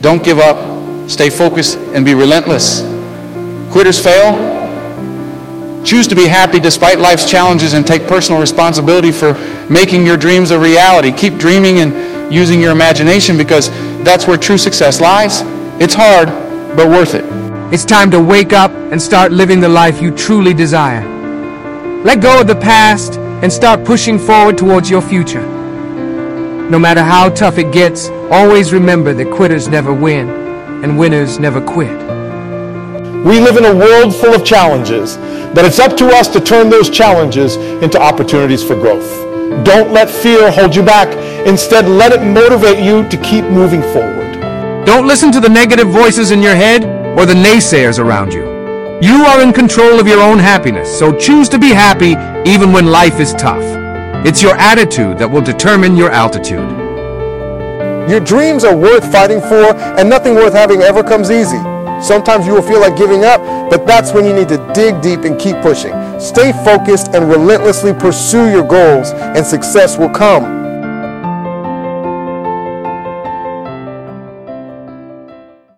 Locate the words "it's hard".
15.80-16.28